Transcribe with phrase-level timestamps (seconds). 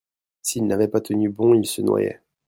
[0.41, 2.21] s'il n'avait pas tenu bon il se noyait.